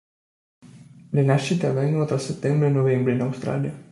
[1.11, 3.73] Le nascite avvengono tra settembre e novembre in Australia.